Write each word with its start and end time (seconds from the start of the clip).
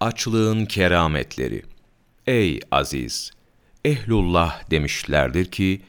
Açlığın 0.00 0.66
kerametleri. 0.66 1.62
Ey 2.26 2.60
aziz! 2.70 3.30
Ehlullah 3.84 4.70
demişlerdir 4.70 5.44
ki, 5.44 5.82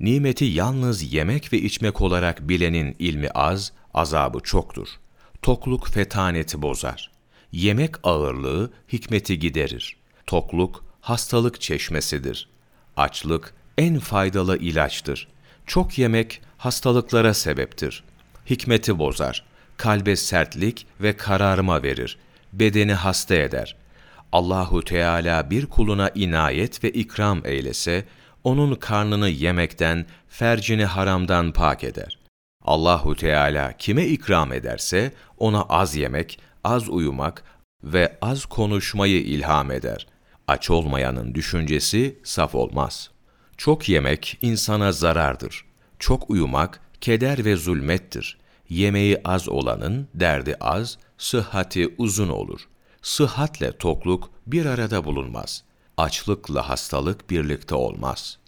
nimeti 0.00 0.44
yalnız 0.44 1.12
yemek 1.12 1.52
ve 1.52 1.58
içmek 1.58 2.00
olarak 2.00 2.48
bilenin 2.48 2.96
ilmi 2.98 3.28
az, 3.28 3.72
azabı 3.94 4.40
çoktur. 4.40 4.88
Tokluk 5.42 5.88
fetaneti 5.88 6.62
bozar. 6.62 7.10
Yemek 7.52 7.94
ağırlığı 8.02 8.70
hikmeti 8.92 9.38
giderir. 9.38 9.96
Tokluk 10.26 10.84
hastalık 11.00 11.60
çeşmesidir. 11.60 12.48
Açlık 12.96 13.54
en 13.78 13.98
faydalı 13.98 14.58
ilaçtır. 14.58 15.28
Çok 15.66 15.98
yemek 15.98 16.42
hastalıklara 16.58 17.34
sebeptir. 17.34 18.04
Hikmeti 18.50 18.98
bozar. 18.98 19.44
Kalbe 19.76 20.16
sertlik 20.16 20.86
ve 21.00 21.16
kararma 21.16 21.82
verir 21.82 22.18
bedeni 22.52 22.94
hasta 22.94 23.34
eder. 23.34 23.76
Allahu 24.32 24.84
Teala 24.84 25.50
bir 25.50 25.66
kuluna 25.66 26.10
inayet 26.14 26.84
ve 26.84 26.90
ikram 26.90 27.46
eylese, 27.46 28.04
onun 28.44 28.74
karnını 28.74 29.28
yemekten, 29.28 30.06
fercini 30.28 30.84
haramdan 30.84 31.52
pak 31.52 31.84
eder. 31.84 32.18
Allahu 32.64 33.16
Teala 33.16 33.72
kime 33.72 34.06
ikram 34.06 34.52
ederse 34.52 35.12
ona 35.38 35.62
az 35.62 35.96
yemek, 35.96 36.38
az 36.64 36.88
uyumak 36.88 37.44
ve 37.84 38.18
az 38.22 38.44
konuşmayı 38.44 39.22
ilham 39.22 39.70
eder. 39.70 40.06
Aç 40.48 40.70
olmayanın 40.70 41.34
düşüncesi 41.34 42.18
saf 42.24 42.54
olmaz. 42.54 43.10
Çok 43.56 43.88
yemek 43.88 44.38
insana 44.42 44.92
zarardır. 44.92 45.64
Çok 45.98 46.30
uyumak 46.30 46.80
keder 47.00 47.44
ve 47.44 47.56
zulmettir. 47.56 48.38
Yemeği 48.68 49.20
az 49.24 49.48
olanın 49.48 50.08
derdi 50.14 50.56
az, 50.60 50.98
sıhhati 51.18 51.94
uzun 51.98 52.28
olur. 52.28 52.60
Sıhhatle 53.02 53.78
tokluk 53.78 54.30
bir 54.46 54.66
arada 54.66 55.04
bulunmaz. 55.04 55.62
Açlıkla 55.96 56.68
hastalık 56.68 57.30
birlikte 57.30 57.74
olmaz. 57.74 58.38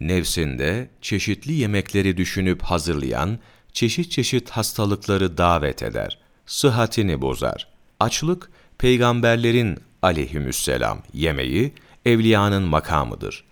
Nefsinde 0.00 0.90
çeşitli 1.00 1.52
yemekleri 1.52 2.16
düşünüp 2.16 2.62
hazırlayan, 2.62 3.38
çeşit 3.72 4.10
çeşit 4.10 4.50
hastalıkları 4.50 5.38
davet 5.38 5.82
eder. 5.82 6.18
Sıhhatini 6.46 7.20
bozar. 7.20 7.68
Açlık, 8.00 8.50
peygamberlerin 8.78 9.78
aleyhümüsselam 10.02 11.02
yemeği, 11.12 11.72
evliyanın 12.04 12.62
makamıdır. 12.62 13.44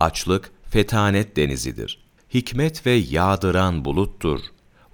Açlık, 0.00 0.50
fetanet 0.70 1.36
denizidir. 1.36 2.02
Hikmet 2.34 2.86
ve 2.86 2.92
yağdıran 2.92 3.84
buluttur. 3.84 4.40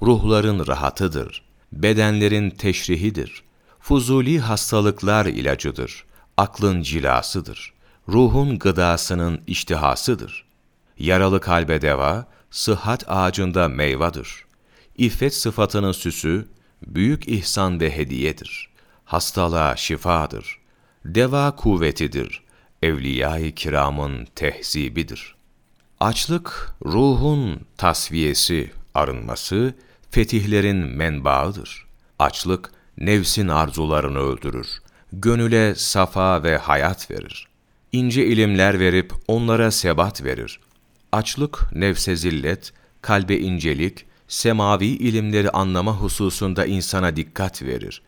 Ruhların 0.02 0.66
rahatıdır 0.66 1.47
bedenlerin 1.72 2.50
teşrihidir. 2.50 3.42
Fuzuli 3.80 4.38
hastalıklar 4.38 5.27
ilacıdır. 5.27 6.05
Aklın 6.36 6.83
cilasıdır. 6.83 7.72
Ruhun 8.08 8.58
gıdasının 8.58 9.41
iştihasıdır. 9.47 10.44
Yaralı 10.98 11.41
kalbe 11.41 11.83
deva, 11.83 12.27
sıhhat 12.50 13.05
ağacında 13.08 13.69
meyvadır. 13.69 14.44
İffet 14.97 15.34
sıfatının 15.34 15.92
süsü, 15.92 16.48
büyük 16.86 17.28
ihsan 17.28 17.80
ve 17.80 17.97
hediyedir. 17.97 18.70
Hastalığa 19.05 19.77
şifadır. 19.77 20.58
Deva 21.05 21.56
kuvvetidir. 21.56 22.42
Evliya-i 22.82 23.55
kiramın 23.55 24.27
tehzibidir. 24.36 25.34
Açlık, 26.00 26.72
ruhun 26.84 27.60
tasfiyesi, 27.77 28.70
arınması, 28.94 29.75
fetihlerin 30.10 30.76
menbaıdır. 30.76 31.86
Açlık, 32.18 32.70
nefsin 32.98 33.48
arzularını 33.48 34.18
öldürür. 34.18 34.66
Gönüle 35.12 35.74
safa 35.74 36.42
ve 36.42 36.56
hayat 36.56 37.10
verir. 37.10 37.48
İnce 37.92 38.26
ilimler 38.26 38.80
verip 38.80 39.12
onlara 39.28 39.70
sebat 39.70 40.24
verir. 40.24 40.60
Açlık, 41.12 41.72
nefse 41.72 42.16
zillet, 42.16 42.72
kalbe 43.02 43.36
incelik, 43.36 44.06
semavi 44.28 44.86
ilimleri 44.86 45.50
anlama 45.50 45.97
hususunda 45.97 46.66
insana 46.66 47.16
dikkat 47.16 47.62
verir. 47.62 48.02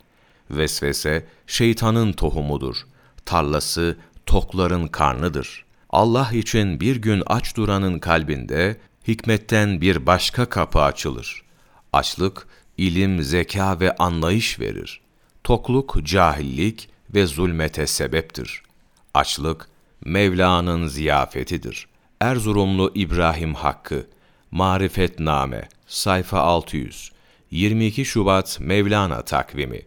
Vesvese, 0.50 1.26
şeytanın 1.46 2.12
tohumudur. 2.12 2.76
Tarlası, 3.24 3.96
tokların 4.26 4.86
karnıdır. 4.86 5.64
Allah 5.90 6.30
için 6.32 6.80
bir 6.80 6.96
gün 6.96 7.22
aç 7.26 7.56
duranın 7.56 7.98
kalbinde, 7.98 8.76
hikmetten 9.08 9.80
bir 9.80 10.06
başka 10.06 10.46
kapı 10.46 10.80
açılır. 10.80 11.42
Açlık, 11.92 12.46
ilim, 12.78 13.22
zeka 13.22 13.80
ve 13.80 13.96
anlayış 13.96 14.60
verir. 14.60 15.00
Tokluk, 15.44 15.96
cahillik 16.04 16.88
ve 17.14 17.26
zulmete 17.26 17.86
sebeptir. 17.86 18.62
Açlık, 19.14 19.68
Mevla'nın 20.04 20.86
ziyafetidir. 20.86 21.88
Erzurumlu 22.20 22.92
İbrahim 22.94 23.54
Hakkı, 23.54 24.06
Marifetname, 24.50 25.68
sayfa 25.86 26.40
600, 26.40 27.12
22 27.50 28.04
Şubat 28.04 28.60
Mevlana 28.60 29.22
takvimi 29.22 29.82